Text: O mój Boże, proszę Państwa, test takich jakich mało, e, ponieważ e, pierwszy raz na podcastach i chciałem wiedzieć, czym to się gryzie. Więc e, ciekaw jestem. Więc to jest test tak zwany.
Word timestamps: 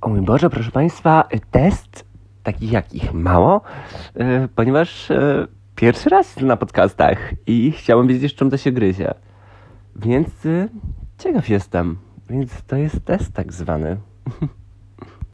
O 0.00 0.08
mój 0.08 0.20
Boże, 0.20 0.50
proszę 0.50 0.70
Państwa, 0.70 1.28
test 1.50 2.04
takich 2.42 2.72
jakich 2.72 3.12
mało, 3.12 3.60
e, 4.14 4.48
ponieważ 4.48 5.10
e, 5.10 5.46
pierwszy 5.76 6.08
raz 6.08 6.36
na 6.36 6.56
podcastach 6.56 7.32
i 7.46 7.72
chciałem 7.72 8.08
wiedzieć, 8.08 8.34
czym 8.34 8.50
to 8.50 8.56
się 8.56 8.72
gryzie. 8.72 9.14
Więc 9.96 10.46
e, 10.46 10.68
ciekaw 11.18 11.48
jestem. 11.48 11.98
Więc 12.30 12.62
to 12.62 12.76
jest 12.76 13.04
test 13.04 13.32
tak 13.32 13.52
zwany. 13.52 13.96